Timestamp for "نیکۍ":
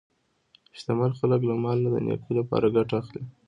2.05-2.31